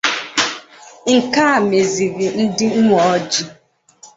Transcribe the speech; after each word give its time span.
Nke 1.15 1.41
a 1.53 1.55
mezịrị 1.69 2.25
ndị 2.43 2.65
uweojii 2.79 3.47